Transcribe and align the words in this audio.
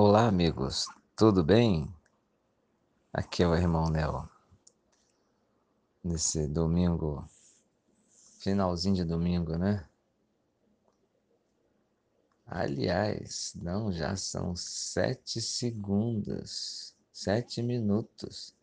Olá, 0.00 0.28
amigos, 0.28 0.86
tudo 1.16 1.42
bem? 1.42 1.92
Aqui 3.12 3.42
é 3.42 3.48
o 3.48 3.56
irmão 3.56 3.90
Nel. 3.90 4.28
Nesse 6.04 6.46
domingo, 6.46 7.28
finalzinho 8.38 8.94
de 8.94 9.04
domingo, 9.04 9.58
né? 9.58 9.84
Aliás, 12.46 13.54
não, 13.60 13.90
já 13.90 14.14
são 14.14 14.54
sete 14.54 15.40
segundos, 15.40 16.94
sete 17.12 17.60
minutos 17.60 18.54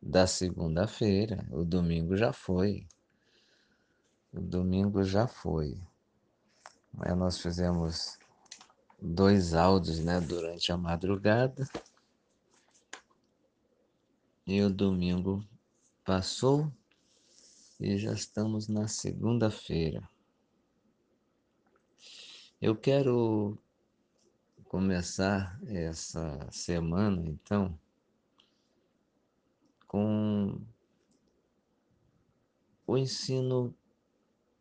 da 0.00 0.28
segunda-feira. 0.28 1.44
O 1.50 1.64
domingo 1.64 2.16
já 2.16 2.32
foi. 2.32 2.86
O 4.32 4.40
domingo 4.40 5.02
já 5.02 5.26
foi. 5.26 5.76
Mas 6.94 7.18
nós 7.18 7.36
fizemos 7.40 8.16
dois 9.00 9.54
áudios, 9.54 10.00
né, 10.00 10.20
durante 10.20 10.72
a 10.72 10.76
madrugada. 10.76 11.68
E 14.46 14.60
o 14.62 14.70
domingo 14.70 15.46
passou 16.04 16.72
e 17.78 17.96
já 17.96 18.12
estamos 18.12 18.66
na 18.66 18.88
segunda-feira. 18.88 20.08
Eu 22.60 22.74
quero 22.74 23.56
começar 24.64 25.60
essa 25.66 26.50
semana, 26.50 27.24
então, 27.24 27.78
com 29.86 30.60
o 32.86 32.98
ensino 32.98 33.72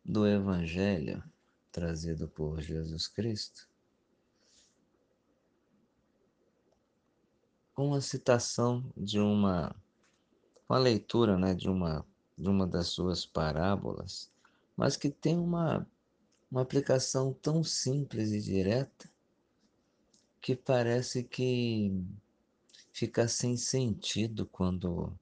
do 0.05 0.27
Evangelho 0.27 1.23
trazido 1.71 2.27
por 2.27 2.61
Jesus 2.61 3.07
Cristo 3.07 3.67
com 7.77 7.93
a 7.93 8.01
citação 8.01 8.91
de 8.97 9.19
uma, 9.19 9.75
uma 10.67 10.79
leitura 10.79 11.37
né, 11.37 11.53
de, 11.53 11.69
uma, 11.69 12.03
de 12.35 12.49
uma 12.49 12.65
das 12.65 12.87
suas 12.87 13.23
parábolas, 13.23 14.31
mas 14.75 14.97
que 14.97 15.11
tem 15.11 15.37
uma, 15.37 15.87
uma 16.49 16.63
aplicação 16.63 17.31
tão 17.33 17.63
simples 17.63 18.31
e 18.31 18.41
direta 18.41 19.07
que 20.41 20.55
parece 20.55 21.23
que 21.23 22.03
fica 22.91 23.27
sem 23.27 23.55
sentido 23.55 24.47
quando 24.47 25.13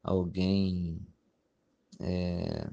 alguém 0.00 1.04
é, 1.98 2.70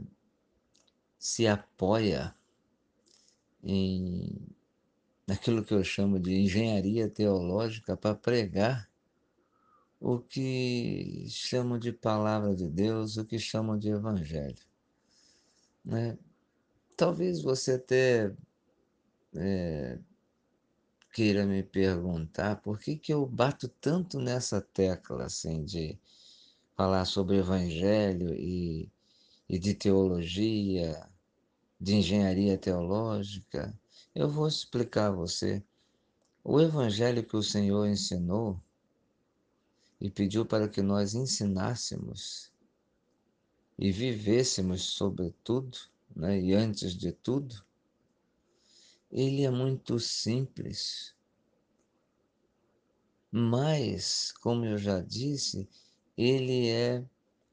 se 1.18 1.48
apoia 1.48 2.36
em 3.64 4.48
naquilo 5.26 5.64
que 5.64 5.74
eu 5.74 5.84
chamo 5.84 6.20
de 6.20 6.36
engenharia 6.36 7.10
teológica 7.10 7.98
para 7.98 8.14
pregar 8.14 8.87
o 10.00 10.20
que 10.20 11.26
chamam 11.30 11.80
de 11.80 11.92
palavra 11.92 12.56
de 12.56 12.68
Deus, 12.68 13.18
o 13.18 13.26
que 13.26 13.40
chamam 13.40 13.78
de 13.78 13.90
evangelho. 13.90 14.64
Né? 15.84 16.18
Talvez 16.96 17.42
você 17.42 17.74
até 17.74 18.34
é, 19.36 20.00
queira 21.14 21.46
me 21.46 21.64
perguntar 21.64 22.58
por 22.58 22.80
que, 22.80 22.96
que 22.96 23.14
eu 23.14 23.26
bato 23.26 23.68
tanto 23.68 24.20
nessa 24.20 24.62
tecla 24.62 25.26
assim 25.26 25.64
de 25.64 25.98
falar 26.76 27.06
sobre 27.06 27.38
evangelho 27.38 28.34
e, 28.36 28.92
e 29.50 29.58
de 29.58 29.74
teologia, 29.74 31.10
de 31.80 31.96
engenharia 31.96 32.58
teológica. 32.58 33.78
Eu 34.14 34.30
vou 34.30 34.48
explicar 34.48 35.08
a 35.08 35.12
você. 35.12 35.64
O 36.44 36.62
evangelho 36.62 37.24
que 37.24 37.36
o 37.36 37.44
Senhor 37.44 37.88
ensinou 37.88 38.62
e 40.00 40.10
pediu 40.10 40.46
para 40.46 40.68
que 40.68 40.82
nós 40.82 41.14
ensinássemos 41.16 42.52
e 43.78 43.92
vivêssemos 43.92 44.84
sobretudo, 44.84 45.78
né, 46.16 46.40
e 46.40 46.54
antes 46.54 46.96
de 46.96 47.12
tudo, 47.12 47.64
ele 49.12 49.44
é 49.44 49.52
muito 49.52 50.00
simples. 50.00 51.16
Mas, 53.32 54.32
como 54.32 54.66
eu 54.66 54.78
já 54.78 55.00
disse, 55.02 55.70
ele 56.18 56.70
é 56.70 57.06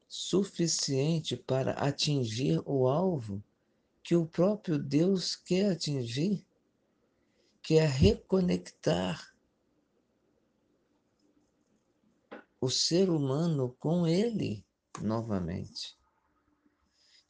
suficiente 0.07 1.35
para 1.35 1.73
atingir 1.73 2.61
o 2.65 2.87
alvo 2.87 3.43
que 4.03 4.15
o 4.15 4.25
próprio 4.25 4.79
Deus 4.79 5.35
quer 5.35 5.71
atingir, 5.71 6.45
que 7.61 7.77
é 7.77 7.85
reconectar 7.85 9.34
o 12.65 12.69
ser 12.69 13.11
humano 13.11 13.75
com 13.79 14.07
ele 14.07 14.65
novamente. 14.99 15.95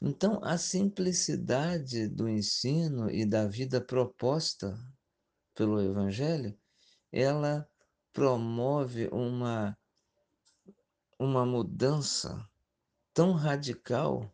Então, 0.01 0.39
a 0.41 0.57
simplicidade 0.57 2.07
do 2.07 2.29
ensino 2.29 3.11
e 3.11 3.25
da 3.25 3.45
vida 3.45 3.81
proposta 3.81 4.79
pelo 5.53 5.81
Evangelho, 5.81 6.57
ela 7.11 7.69
promove 8.13 9.09
uma, 9.09 9.77
uma 11.19 11.45
mudança 11.45 12.49
tão 13.13 13.33
radical 13.33 14.33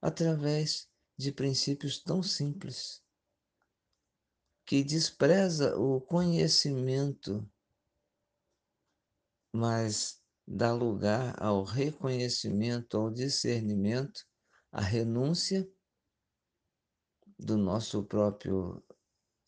através 0.00 0.88
de 1.14 1.30
princípios 1.30 2.02
tão 2.02 2.22
simples, 2.22 3.02
que 4.64 4.82
despreza 4.82 5.76
o 5.76 6.00
conhecimento 6.00 7.46
mas 9.58 10.22
dá 10.46 10.72
lugar 10.72 11.34
ao 11.42 11.64
reconhecimento, 11.64 12.96
ao 12.96 13.10
discernimento, 13.10 14.24
à 14.70 14.80
renúncia 14.80 15.68
do 17.36 17.56
nosso 17.56 18.04
próprio 18.04 18.80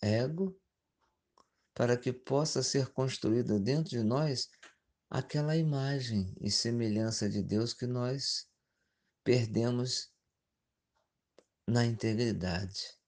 ego, 0.03 0.59
para 1.72 1.97
que 1.97 2.12
possa 2.12 2.60
ser 2.60 2.88
construída 2.88 3.60
dentro 3.60 3.91
de 3.91 4.03
nós 4.03 4.50
aquela 5.09 5.56
imagem 5.56 6.34
e 6.41 6.50
semelhança 6.50 7.28
de 7.28 7.41
Deus 7.41 7.72
que 7.72 7.87
nós 7.87 8.48
perdemos 9.22 10.12
na 11.69 11.87
integridade. 11.87 12.98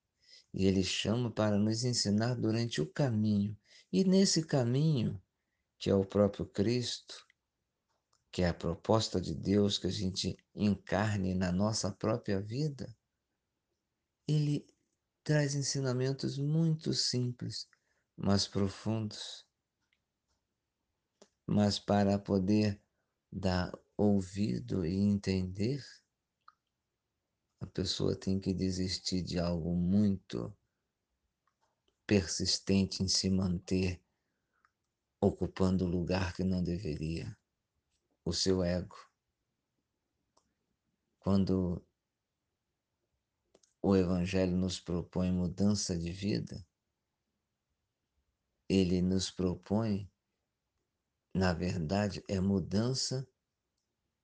E 0.54 0.66
Ele 0.66 0.84
chama 0.84 1.32
para 1.32 1.58
nos 1.58 1.82
ensinar 1.82 2.36
durante 2.36 2.80
o 2.80 2.86
caminho. 2.86 3.58
E 3.92 4.04
nesse 4.04 4.44
caminho, 4.44 5.20
que 5.82 5.90
é 5.90 5.94
o 5.96 6.06
próprio 6.06 6.46
Cristo, 6.46 7.26
que 8.30 8.42
é 8.42 8.48
a 8.48 8.54
proposta 8.54 9.20
de 9.20 9.34
Deus 9.34 9.78
que 9.78 9.88
a 9.88 9.90
gente 9.90 10.36
encarne 10.54 11.34
na 11.34 11.50
nossa 11.50 11.90
própria 11.90 12.40
vida, 12.40 12.96
ele 14.28 14.64
traz 15.24 15.56
ensinamentos 15.56 16.38
muito 16.38 16.94
simples, 16.94 17.68
mas 18.16 18.46
profundos. 18.46 19.44
Mas 21.44 21.80
para 21.80 22.16
poder 22.16 22.80
dar 23.32 23.76
ouvido 23.96 24.86
e 24.86 24.94
entender, 24.94 25.84
a 27.60 27.66
pessoa 27.66 28.14
tem 28.14 28.38
que 28.38 28.54
desistir 28.54 29.20
de 29.20 29.40
algo 29.40 29.74
muito 29.74 30.56
persistente 32.06 33.02
em 33.02 33.08
se 33.08 33.28
manter 33.28 34.01
ocupando 35.22 35.84
o 35.84 35.88
lugar 35.88 36.34
que 36.34 36.42
não 36.42 36.64
deveria, 36.64 37.38
o 38.24 38.32
seu 38.32 38.60
ego. 38.64 38.96
Quando 41.20 41.80
o 43.80 43.94
Evangelho 43.94 44.56
nos 44.56 44.80
propõe 44.80 45.30
mudança 45.30 45.96
de 45.96 46.10
vida, 46.10 46.66
ele 48.68 49.00
nos 49.00 49.30
propõe, 49.30 50.10
na 51.32 51.52
verdade, 51.52 52.24
é 52.26 52.40
mudança 52.40 53.24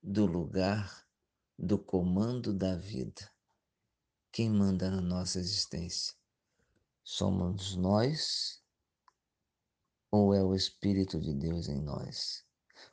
do 0.03 0.27
lugar 0.27 1.07
do 1.57 1.79
comando 1.79 2.53
da 2.53 2.75
vida. 2.75 3.33
Quem 4.33 4.51
manda 4.51 4.91
na 4.91 5.01
nossa 5.01 5.39
existência? 5.39 6.17
Somos 7.05 7.77
nós 7.77 8.58
ou 10.11 10.35
é 10.35 10.43
o 10.43 10.55
Espírito 10.55 11.21
de 11.21 11.35
Deus 11.35 11.69
em 11.69 11.81
nós? 11.81 12.45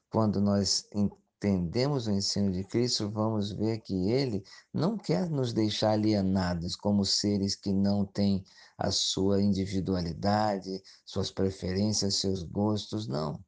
Quando 0.10 0.40
nós 0.42 0.88
entendemos 0.94 2.08
o 2.08 2.12
ensino 2.12 2.52
de 2.52 2.64
Cristo, 2.64 3.10
vamos 3.10 3.52
ver 3.52 3.80
que 3.82 4.10
ele 4.10 4.44
não 4.74 4.98
quer 4.98 5.30
nos 5.30 5.54
deixar 5.54 5.92
alienados 5.92 6.76
como 6.76 7.06
seres 7.06 7.56
que 7.56 7.72
não 7.74 8.06
têm 8.06 8.44
a 8.78 8.92
sua 8.92 9.42
individualidade, 9.42 10.82
suas 11.06 11.32
preferências, 11.32 12.16
seus 12.16 12.44
gostos, 12.44 13.08
não. 13.08 13.44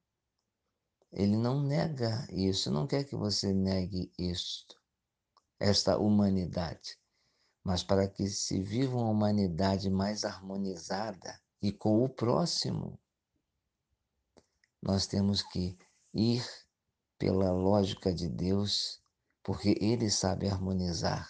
Ele 1.12 1.38
não 1.38 1.64
nega 1.64 2.28
isso, 2.32 2.70
não 2.70 2.86
quer 2.86 3.04
que 3.04 3.16
você 3.16 3.54
negue 3.54 4.12
isto, 4.18 4.76
esta 5.60 5.98
humanidade. 5.98 6.98
Mas 7.64 7.84
para 7.84 8.08
que 8.08 8.28
se 8.28 8.62
viva 8.62 8.96
uma 8.96 9.10
humanidade 9.10 9.90
mais 9.90 10.24
harmonizada 10.24 11.40
e 11.62 11.72
com 11.72 12.04
o 12.04 12.10
próximo, 12.10 13.00
nós 14.82 15.08
temos 15.08 15.42
que 15.42 15.78
ir 16.14 16.46
pela 17.18 17.52
lógica 17.52 18.14
de 18.14 18.30
Deus, 18.30 19.02
porque 19.44 19.76
Ele 19.82 20.10
sabe 20.10 20.48
harmonizar. 20.48 21.30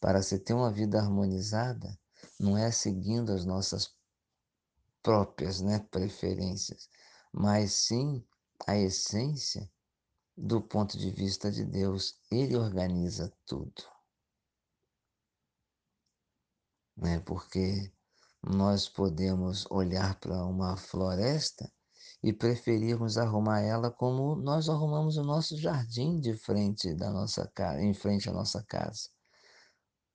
Para 0.00 0.22
se 0.22 0.38
ter 0.38 0.54
uma 0.54 0.70
vida 0.70 0.98
harmonizada, 1.00 1.98
não 2.38 2.56
é 2.56 2.70
seguindo 2.70 3.32
as 3.32 3.44
nossas 3.44 3.92
próprias 5.02 5.60
né, 5.60 5.80
preferências, 5.90 6.88
mas 7.32 7.72
sim 7.72 8.24
a 8.66 8.76
essência 8.76 9.68
do 10.36 10.60
ponto 10.62 10.96
de 10.96 11.10
vista 11.10 11.50
de 11.50 11.64
Deus. 11.64 12.20
Ele 12.30 12.56
organiza 12.56 13.32
tudo. 13.44 13.82
Né? 16.96 17.18
Porque 17.20 17.92
nós 18.42 18.88
podemos 18.88 19.66
olhar 19.70 20.18
para 20.20 20.44
uma 20.44 20.76
floresta 20.76 21.70
e 22.22 22.32
preferirmos 22.32 23.16
arrumar 23.16 23.60
ela 23.60 23.90
como 23.90 24.34
nós 24.36 24.68
arrumamos 24.68 25.16
o 25.16 25.22
nosso 25.22 25.56
jardim 25.56 26.20
de 26.20 26.34
frente 26.34 26.92
da 26.94 27.10
nossa 27.10 27.46
casa, 27.54 27.80
em 27.80 27.94
frente 27.94 28.28
à 28.28 28.32
nossa 28.32 28.62
casa. 28.64 29.08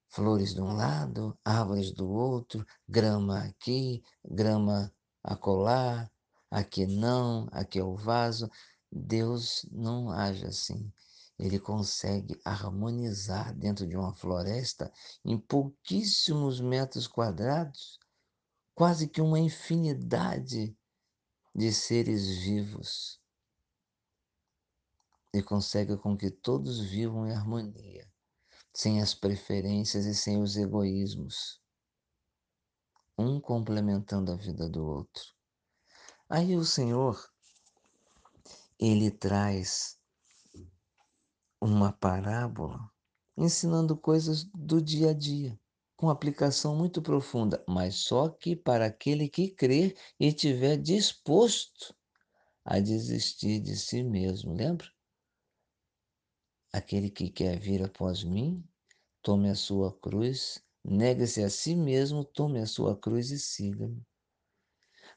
Flores 0.10 0.54
de 0.54 0.62
um 0.62 0.74
lado, 0.74 1.38
árvores 1.44 1.92
do 1.92 2.08
outro, 2.10 2.66
grama 2.88 3.40
aqui, 3.40 4.04
grama 4.24 4.94
acolá, 5.24 6.10
aqui 6.52 6.86
não, 6.86 7.48
aqui 7.52 7.80
é 7.80 7.84
o 7.84 7.96
vaso. 7.96 8.50
Deus 8.92 9.66
não 9.72 10.12
age 10.12 10.46
assim. 10.46 10.92
Ele 11.40 11.60
consegue 11.60 12.40
harmonizar 12.46 13.56
dentro 13.56 13.88
de 13.88 13.98
uma 13.98 14.14
floresta 14.14 14.92
em 15.26 15.38
pouquíssimos 15.38 16.62
metros 16.62 17.08
quadrados, 17.08 17.98
quase 18.76 19.08
que 19.08 19.20
uma 19.20 19.40
infinidade 19.40 20.78
de 21.56 21.72
seres 21.72 22.28
vivos. 22.40 23.22
E 25.34 25.42
consegue 25.42 25.98
com 25.98 26.18
que 26.18 26.32
todos 26.32 26.80
vivam 26.80 27.28
em 27.28 27.32
harmonia, 27.32 28.12
sem 28.74 29.02
as 29.02 29.14
preferências 29.14 30.06
e 30.06 30.16
sem 30.16 30.42
os 30.42 30.58
egoísmos, 30.58 31.62
um 33.18 33.40
complementando 33.40 34.32
a 34.32 34.36
vida 34.36 34.70
do 34.70 34.86
outro. 34.86 35.24
Aí 36.30 36.56
o 36.56 36.66
Senhor, 36.66 37.24
ele 38.80 39.12
traz 39.12 40.00
uma 41.62 41.92
parábola 41.94 42.92
ensinando 43.38 43.96
coisas 43.98 44.44
do 44.46 44.82
dia 44.82 45.12
a 45.12 45.14
dia, 45.14 45.60
com 45.96 46.10
aplicação 46.10 46.76
muito 46.76 47.02
profunda, 47.02 47.64
mas 47.68 47.96
só 47.96 48.30
que 48.30 48.56
para 48.56 48.86
aquele 48.86 49.30
que 49.30 49.50
crer 49.50 49.96
e 50.20 50.34
tiver 50.34 50.78
disposto 50.78 51.96
a 52.66 52.80
desistir 52.80 53.60
de 53.60 53.76
si 53.76 54.04
mesmo, 54.04 54.54
lembra? 54.54 54.88
Aquele 56.72 57.10
que 57.10 57.30
quer 57.30 57.60
vir 57.60 57.84
após 57.84 58.24
mim, 58.24 58.64
tome 59.22 59.50
a 59.50 59.56
sua 59.56 59.98
cruz, 60.00 60.64
negue-se 60.84 61.44
a 61.44 61.50
si 61.50 61.76
mesmo, 61.76 62.24
tome 62.24 62.60
a 62.60 62.66
sua 62.66 62.98
cruz 62.98 63.32
e 63.32 63.40
siga-me. 63.40 64.06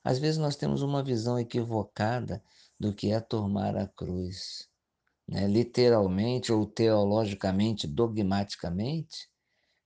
Às 0.04 0.18
vezes 0.18 0.38
nós 0.38 0.54
temos 0.54 0.82
uma 0.82 1.02
visão 1.02 1.38
equivocada 1.38 2.42
do 2.78 2.94
que 2.94 3.10
é 3.10 3.20
tomar 3.20 3.76
a 3.76 3.88
cruz. 3.88 4.68
Né? 5.26 5.46
Literalmente 5.48 6.52
ou 6.52 6.66
teologicamente, 6.66 7.86
dogmaticamente, 7.88 9.28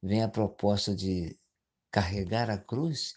vem 0.03 0.23
a 0.23 0.29
proposta 0.29 0.95
de 0.95 1.39
carregar 1.91 2.51
a 2.51 2.59
cruz, 2.59 3.15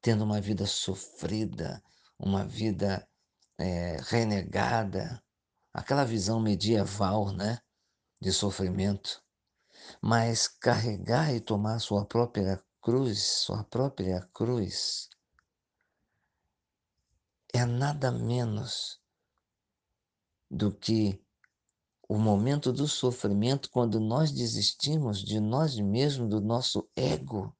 tendo 0.00 0.24
uma 0.24 0.40
vida 0.40 0.66
sofrida, 0.66 1.82
uma 2.18 2.44
vida 2.44 3.08
é, 3.58 3.96
renegada, 4.02 5.22
aquela 5.72 6.04
visão 6.04 6.40
medieval, 6.40 7.32
né, 7.32 7.58
de 8.20 8.32
sofrimento. 8.32 9.22
Mas 10.00 10.48
carregar 10.48 11.34
e 11.34 11.40
tomar 11.40 11.78
sua 11.78 12.06
própria 12.06 12.62
cruz, 12.80 13.22
sua 13.22 13.64
própria 13.64 14.20
cruz, 14.32 15.08
é 17.52 17.64
nada 17.64 18.10
menos 18.10 19.00
do 20.50 20.72
que 20.72 21.23
o 22.08 22.18
momento 22.18 22.72
do 22.72 22.86
sofrimento 22.86 23.70
quando 23.70 23.98
nós 23.98 24.30
desistimos 24.30 25.22
de 25.22 25.40
nós 25.40 25.76
mesmos, 25.76 26.28
do 26.28 26.40
nosso 26.40 26.88
ego, 26.94 27.56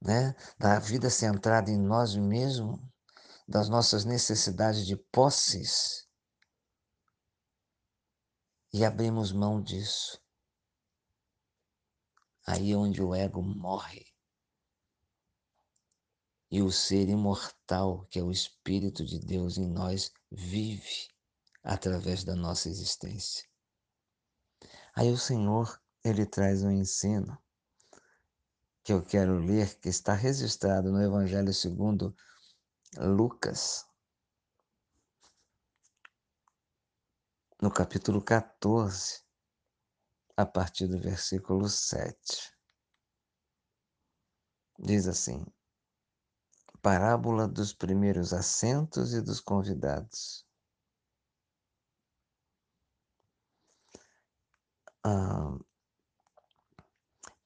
né? 0.00 0.34
da 0.58 0.78
vida 0.78 1.08
centrada 1.08 1.70
em 1.70 1.78
nós 1.78 2.16
mesmos, 2.16 2.80
das 3.46 3.68
nossas 3.68 4.04
necessidades 4.04 4.86
de 4.86 4.96
posses 4.96 6.08
e 8.72 8.84
abrimos 8.84 9.32
mão 9.32 9.62
disso. 9.62 10.20
Aí 12.46 12.72
é 12.72 12.76
onde 12.76 13.00
o 13.02 13.14
ego 13.14 13.42
morre. 13.42 14.06
E 16.50 16.60
o 16.60 16.70
ser 16.70 17.08
imortal, 17.08 18.06
que 18.10 18.18
é 18.18 18.22
o 18.22 18.30
Espírito 18.30 19.04
de 19.04 19.18
Deus 19.18 19.56
em 19.56 19.68
nós, 19.68 20.10
vive 20.30 21.11
através 21.62 22.24
da 22.24 22.34
nossa 22.34 22.68
existência. 22.68 23.44
Aí 24.94 25.10
o 25.10 25.16
Senhor, 25.16 25.80
ele 26.04 26.26
traz 26.26 26.62
um 26.62 26.70
ensino 26.70 27.38
que 28.84 28.92
eu 28.92 29.02
quero 29.02 29.38
ler, 29.38 29.78
que 29.78 29.88
está 29.88 30.12
registrado 30.12 30.90
no 30.90 31.00
Evangelho 31.00 31.54
segundo 31.54 32.14
Lucas, 32.98 33.86
no 37.60 37.70
capítulo 37.70 38.20
14, 38.20 39.22
a 40.36 40.44
partir 40.44 40.88
do 40.88 40.98
versículo 40.98 41.68
7. 41.68 42.52
Diz 44.78 45.06
assim: 45.06 45.46
Parábola 46.82 47.46
dos 47.46 47.72
primeiros 47.72 48.32
assentos 48.32 49.14
e 49.14 49.22
dos 49.22 49.40
convidados. 49.40 50.44
Ah, 55.04 55.58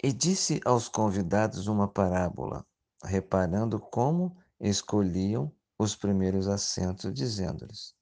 e 0.02 0.12
disse 0.12 0.60
aos 0.64 0.88
convidados 0.88 1.66
uma 1.66 1.88
parábola, 1.88 2.66
reparando 3.02 3.80
como 3.80 4.36
escolhiam 4.60 5.52
os 5.78 5.96
primeiros 5.96 6.48
assentos, 6.48 7.12
dizendo-lhes. 7.12 7.94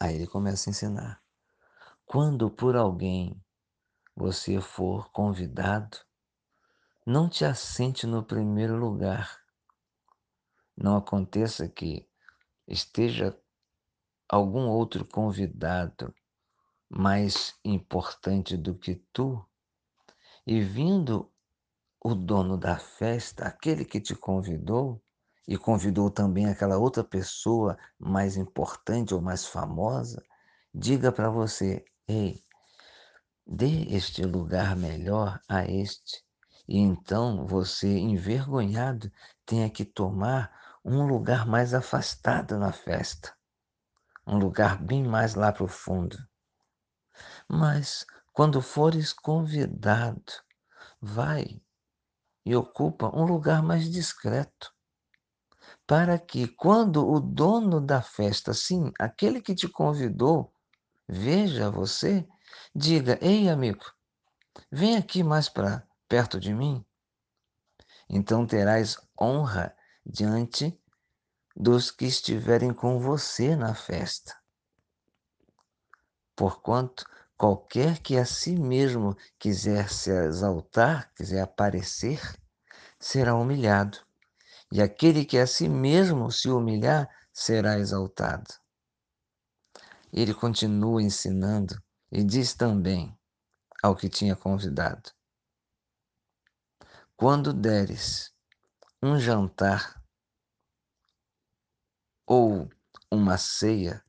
Aí 0.00 0.14
ele 0.14 0.26
começa 0.26 0.68
a 0.68 0.72
ensinar. 0.72 1.22
Quando 2.06 2.50
por 2.50 2.76
alguém 2.76 3.42
você 4.14 4.60
for 4.60 5.10
convidado, 5.12 5.98
não 7.06 7.28
te 7.28 7.44
assente 7.44 8.06
no 8.06 8.24
primeiro 8.24 8.76
lugar. 8.76 9.40
Não 10.76 10.96
aconteça 10.96 11.68
que 11.68 12.08
esteja 12.66 13.36
algum 14.28 14.68
outro 14.68 15.04
convidado 15.04 16.14
mais 16.90 17.54
importante 17.64 18.56
do 18.56 18.74
que 18.74 18.96
tu, 19.12 19.42
e 20.44 20.60
vindo 20.60 21.30
o 22.02 22.14
dono 22.14 22.58
da 22.58 22.76
festa, 22.76 23.46
aquele 23.46 23.84
que 23.84 24.00
te 24.00 24.16
convidou, 24.16 25.00
e 25.46 25.56
convidou 25.56 26.10
também 26.10 26.46
aquela 26.46 26.78
outra 26.78 27.04
pessoa 27.04 27.78
mais 27.98 28.36
importante 28.36 29.14
ou 29.14 29.20
mais 29.20 29.46
famosa, 29.46 30.22
diga 30.74 31.12
para 31.12 31.30
você: 31.30 31.84
ei, 32.08 32.44
dê 33.46 33.84
este 33.94 34.22
lugar 34.24 34.76
melhor 34.76 35.40
a 35.48 35.64
este. 35.64 36.24
E 36.68 36.78
então 36.78 37.46
você, 37.46 37.98
envergonhado, 37.98 39.10
tenha 39.44 39.68
que 39.68 39.84
tomar 39.84 40.52
um 40.84 41.04
lugar 41.06 41.46
mais 41.46 41.74
afastado 41.74 42.56
na 42.56 42.72
festa, 42.72 43.34
um 44.26 44.38
lugar 44.38 44.80
bem 44.80 45.02
mais 45.02 45.34
lá 45.34 45.52
para 45.52 45.64
o 45.64 45.68
fundo. 45.68 46.16
Mas 47.52 48.06
quando 48.32 48.62
fores 48.62 49.12
convidado, 49.12 50.32
vai 51.00 51.60
e 52.46 52.54
ocupa 52.54 53.10
um 53.12 53.24
lugar 53.24 53.60
mais 53.60 53.90
discreto, 53.90 54.72
para 55.84 56.16
que 56.16 56.46
quando 56.46 57.04
o 57.04 57.18
dono 57.18 57.80
da 57.80 58.00
festa, 58.00 58.54
sim, 58.54 58.92
aquele 59.00 59.42
que 59.42 59.52
te 59.52 59.68
convidou, 59.68 60.54
veja 61.08 61.72
você, 61.72 62.24
diga: 62.72 63.18
"Ei, 63.20 63.48
amigo, 63.48 63.84
vem 64.70 64.96
aqui 64.96 65.24
mais 65.24 65.48
para 65.48 65.84
perto 66.08 66.38
de 66.38 66.54
mim". 66.54 66.86
Então 68.08 68.46
terás 68.46 68.96
honra 69.20 69.74
diante 70.06 70.80
dos 71.56 71.90
que 71.90 72.04
estiverem 72.04 72.72
com 72.72 73.00
você 73.00 73.56
na 73.56 73.74
festa. 73.74 74.38
Porquanto 76.36 77.04
Qualquer 77.40 78.00
que 78.02 78.18
a 78.18 78.26
si 78.26 78.54
mesmo 78.54 79.16
quiser 79.38 79.88
se 79.88 80.10
exaltar, 80.10 81.10
quiser 81.14 81.40
aparecer, 81.40 82.20
será 82.98 83.34
humilhado. 83.34 83.96
E 84.70 84.82
aquele 84.82 85.24
que 85.24 85.38
a 85.38 85.46
si 85.46 85.66
mesmo 85.66 86.30
se 86.30 86.50
humilhar, 86.50 87.08
será 87.32 87.78
exaltado. 87.78 88.52
Ele 90.12 90.34
continua 90.34 91.02
ensinando 91.02 91.82
e 92.12 92.22
diz 92.22 92.52
também 92.52 93.18
ao 93.82 93.96
que 93.96 94.10
tinha 94.10 94.36
convidado: 94.36 95.10
Quando 97.16 97.54
deres 97.54 98.34
um 99.02 99.18
jantar 99.18 99.98
ou 102.26 102.68
uma 103.10 103.38
ceia, 103.38 104.04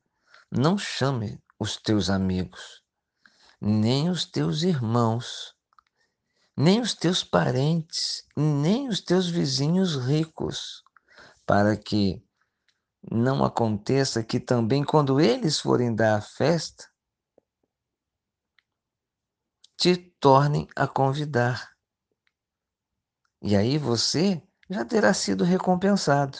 não 0.50 0.76
chame 0.76 1.42
os 1.58 1.78
teus 1.78 2.10
amigos, 2.10 2.81
nem 3.64 4.10
os 4.10 4.24
teus 4.24 4.64
irmãos, 4.64 5.54
nem 6.56 6.80
os 6.80 6.94
teus 6.94 7.22
parentes, 7.22 8.26
nem 8.36 8.88
os 8.88 9.00
teus 9.00 9.28
vizinhos 9.28 9.94
ricos, 9.94 10.82
para 11.46 11.76
que 11.76 12.20
não 13.08 13.44
aconteça 13.44 14.24
que 14.24 14.40
também 14.40 14.82
quando 14.82 15.20
eles 15.20 15.60
forem 15.60 15.94
dar 15.94 16.16
a 16.18 16.20
festa, 16.20 16.90
te 19.76 19.96
tornem 20.18 20.66
a 20.74 20.88
convidar. 20.88 21.70
E 23.40 23.54
aí 23.54 23.78
você 23.78 24.42
já 24.68 24.84
terá 24.84 25.14
sido 25.14 25.44
recompensado. 25.44 26.36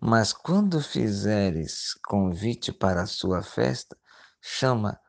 Mas 0.00 0.32
quando 0.32 0.80
fizeres 0.80 1.94
convite 2.06 2.72
para 2.72 3.02
a 3.02 3.06
sua 3.06 3.42
festa, 3.42 3.96
chama 4.40 5.00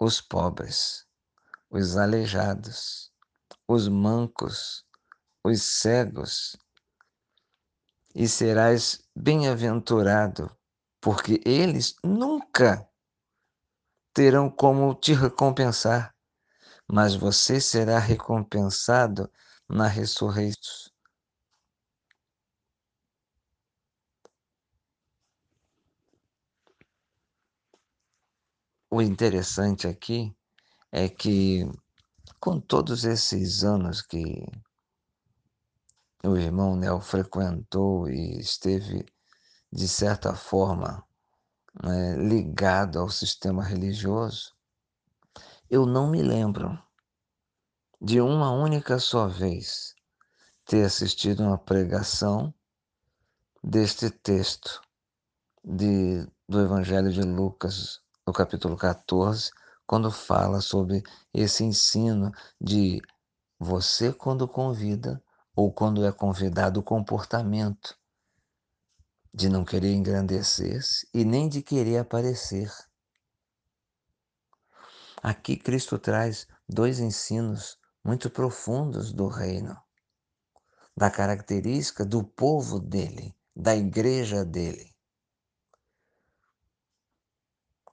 os 0.00 0.18
pobres, 0.18 1.06
os 1.70 1.98
aleijados, 1.98 3.12
os 3.68 3.86
mancos, 3.86 4.82
os 5.44 5.62
cegos, 5.62 6.56
e 8.14 8.26
serás 8.26 9.02
bem-aventurado, 9.14 10.50
porque 11.02 11.40
eles 11.44 11.94
nunca 12.02 12.88
terão 14.14 14.50
como 14.50 14.94
te 14.94 15.12
recompensar, 15.12 16.14
mas 16.90 17.14
você 17.14 17.60
será 17.60 17.98
recompensado 17.98 19.30
na 19.68 19.86
ressurreição. 19.86 20.89
O 28.92 29.00
interessante 29.00 29.86
aqui 29.86 30.36
é 30.90 31.08
que, 31.08 31.64
com 32.40 32.60
todos 32.60 33.04
esses 33.04 33.62
anos 33.62 34.02
que 34.02 34.44
o 36.24 36.36
irmão 36.36 36.74
Nel 36.74 37.00
frequentou 37.00 38.08
e 38.08 38.40
esteve, 38.40 39.06
de 39.72 39.86
certa 39.86 40.34
forma, 40.34 41.04
né, 41.84 42.16
ligado 42.16 42.98
ao 42.98 43.08
sistema 43.08 43.62
religioso, 43.62 44.56
eu 45.70 45.86
não 45.86 46.10
me 46.10 46.20
lembro 46.20 46.76
de 48.02 48.20
uma 48.20 48.50
única 48.50 48.98
só 48.98 49.28
vez 49.28 49.94
ter 50.64 50.84
assistido 50.84 51.44
uma 51.44 51.56
pregação 51.56 52.52
deste 53.62 54.10
texto 54.10 54.82
de, 55.62 56.26
do 56.48 56.60
Evangelho 56.60 57.12
de 57.12 57.22
Lucas, 57.22 58.02
no 58.30 58.32
capítulo 58.32 58.76
14, 58.76 59.50
quando 59.84 60.08
fala 60.08 60.60
sobre 60.60 61.02
esse 61.34 61.64
ensino 61.64 62.30
de 62.60 63.02
você, 63.58 64.12
quando 64.12 64.46
convida, 64.46 65.20
ou 65.52 65.72
quando 65.72 66.06
é 66.06 66.12
convidado, 66.12 66.78
o 66.78 66.82
comportamento 66.82 67.98
de 69.34 69.48
não 69.48 69.64
querer 69.64 69.92
engrandecer-se 69.94 71.08
e 71.12 71.24
nem 71.24 71.48
de 71.48 71.60
querer 71.60 71.98
aparecer. 71.98 72.72
Aqui 75.20 75.56
Cristo 75.56 75.98
traz 75.98 76.46
dois 76.68 77.00
ensinos 77.00 77.80
muito 78.04 78.30
profundos 78.30 79.12
do 79.12 79.26
reino, 79.26 79.76
da 80.96 81.10
característica 81.10 82.04
do 82.04 82.22
povo 82.22 82.78
dele, 82.78 83.34
da 83.56 83.74
igreja 83.74 84.44
dele. 84.44 84.89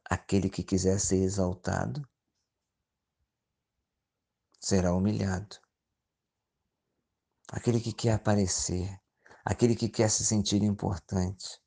Aquele 0.09 0.49
que 0.49 0.63
quiser 0.63 0.99
ser 0.99 1.17
exaltado 1.17 2.07
será 4.59 4.93
humilhado. 4.93 5.57
Aquele 7.51 7.79
que 7.79 7.93
quer 7.93 8.13
aparecer, 8.13 8.99
aquele 9.43 9.75
que 9.75 9.89
quer 9.89 10.09
se 10.09 10.25
sentir 10.25 10.63
importante. 10.63 11.61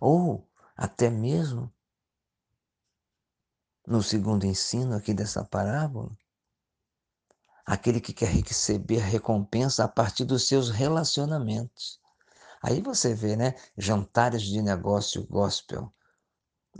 Ou 0.00 0.50
até 0.76 1.10
mesmo 1.10 1.72
no 3.86 4.02
segundo 4.02 4.44
ensino 4.44 4.96
aqui 4.96 5.14
dessa 5.14 5.44
parábola, 5.44 6.16
aquele 7.64 8.00
que 8.00 8.12
quer 8.12 8.30
receber 8.30 8.98
recompensa 8.98 9.84
a 9.84 9.88
partir 9.88 10.24
dos 10.24 10.48
seus 10.48 10.70
relacionamentos. 10.70 12.00
Aí 12.62 12.82
você 12.82 13.14
vê, 13.14 13.36
né? 13.36 13.54
Jantares 13.76 14.42
de 14.42 14.60
negócio 14.60 15.26
gospel, 15.26 15.92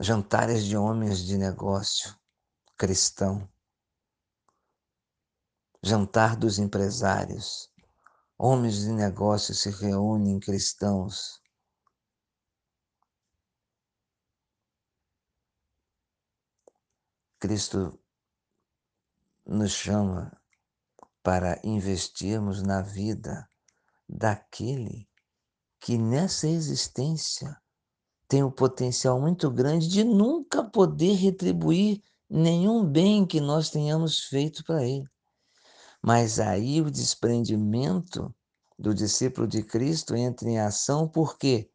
jantares 0.00 0.64
de 0.64 0.76
homens 0.76 1.25
de 1.26 1.37
negócio 1.37 2.17
cristão, 2.76 3.50
jantar 5.83 6.37
dos 6.37 6.61
empresários, 6.61 7.69
homens 8.38 8.83
de 8.83 8.93
negócio 8.93 9.52
se 9.52 9.71
reúnem 9.71 10.38
cristãos. 10.38 11.43
Cristo 17.40 18.00
nos 19.45 19.73
chama 19.73 20.40
para 21.25 21.61
investirmos 21.64 22.62
na 22.62 22.83
vida 22.83 23.50
daquele 24.09 25.11
que 25.81 25.99
nessa 25.99 26.47
existência 26.47 27.61
tem 28.28 28.42
o 28.42 28.52
potencial 28.52 29.18
muito 29.18 29.50
grande 29.50 29.88
de 29.88 30.04
nunca 30.04 30.62
poder 30.62 31.14
retribuir 31.14 32.02
nenhum 32.28 32.85
bem 32.85 33.26
que 33.26 33.40
nós 33.40 33.70
tenhamos 33.70 34.20
feito 34.20 34.62
para 34.64 34.85
ele. 34.85 35.06
Mas 36.02 36.38
aí 36.38 36.80
o 36.82 36.90
desprendimento 36.90 38.32
do 38.78 38.94
discípulo 38.94 39.47
de 39.47 39.62
Cristo 39.62 40.14
entra 40.14 40.49
em 40.49 40.58
ação, 40.58 41.08
porque, 41.08 41.70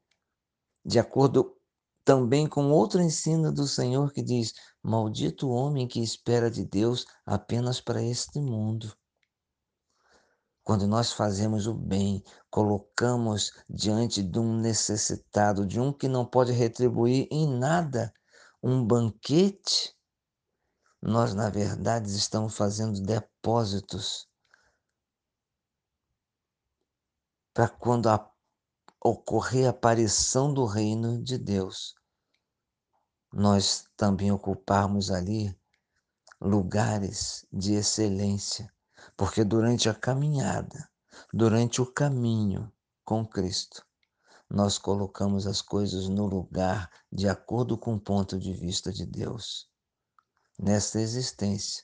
de 0.86 1.00
acordo 1.00 1.57
também 2.05 2.48
com 2.48 2.69
outro 2.69 3.01
ensino 3.01 3.51
do 3.51 3.67
Senhor 3.67 4.13
que 4.13 4.22
diz: 4.22 4.53
Maldito 4.81 5.48
o 5.48 5.53
homem 5.53 5.88
que 5.88 6.01
espera 6.01 6.51
de 6.51 6.65
Deus 6.65 7.05
apenas 7.25 7.81
para 7.81 8.01
este 8.01 8.39
mundo. 8.39 8.95
Quando 10.63 10.88
nós 10.88 11.12
fazemos 11.12 11.67
o 11.67 11.74
bem, 11.74 12.24
colocamos 12.50 13.51
diante 13.70 14.24
de 14.24 14.39
um 14.39 14.58
necessitado, 14.58 15.65
de 15.65 15.79
um 15.79 15.91
que 15.91 16.08
não 16.08 16.25
pode 16.25 16.51
retribuir 16.53 17.27
em 17.29 17.48
nada 17.48 18.13
um 18.62 18.86
banquete, 18.86 19.93
nós, 21.01 21.34
na 21.34 21.50
verdade, 21.50 22.10
estamos 22.15 22.55
fazendo 22.55 23.01
depósitos 23.01 24.25
para 27.53 27.67
quando 27.67 28.08
a, 28.08 28.32
ocorrer 29.03 29.67
a 29.67 29.72
aparição 29.72 30.53
do 30.53 30.65
reino 30.65 31.22
de 31.22 31.38
Deus, 31.38 31.93
nós 33.34 33.86
também 33.98 34.32
ocuparmos 34.32 35.12
ali 35.12 35.53
lugares 36.39 37.46
de 37.51 37.74
excelência, 37.74 38.74
porque 39.15 39.43
durante 39.43 39.89
a 39.89 39.93
caminhada, 39.93 40.89
durante 41.34 41.82
o 41.82 41.86
caminho 41.86 42.72
com 43.05 43.25
Cristo, 43.25 43.86
nós 44.50 44.77
colocamos 44.77 45.48
as 45.48 45.62
coisas 45.62 46.08
no 46.08 46.25
lugar 46.25 46.89
de 47.12 47.27
acordo 47.27 47.77
com 47.77 47.96
o 47.96 48.00
ponto 48.00 48.38
de 48.39 48.53
vista 48.53 48.91
de 48.91 49.05
Deus 49.05 49.72
nesta 50.60 51.00
existência, 51.00 51.84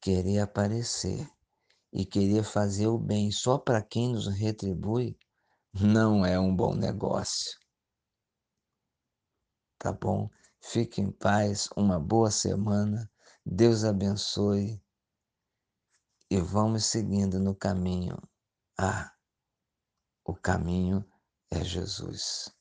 querer 0.00 0.40
aparecer 0.40 1.28
e 1.92 2.04
querer 2.04 2.44
fazer 2.44 2.86
o 2.86 2.98
bem 2.98 3.30
só 3.32 3.58
para 3.58 3.82
quem 3.82 4.12
nos 4.12 4.26
retribui 4.26 5.18
não 5.72 6.24
é 6.24 6.38
um 6.38 6.54
bom 6.54 6.74
negócio. 6.74 7.58
Tá 9.78 9.92
bom? 9.92 10.28
Fique 10.60 11.00
em 11.00 11.10
paz, 11.10 11.68
uma 11.76 11.98
boa 11.98 12.30
semana, 12.30 13.10
Deus 13.44 13.84
abençoe 13.84 14.82
e 16.30 16.40
vamos 16.40 16.86
seguindo 16.86 17.38
no 17.40 17.54
caminho. 17.54 18.18
Ah, 18.78 19.14
o 20.24 20.34
caminho 20.34 21.04
é 21.50 21.64
Jesus. 21.64 22.57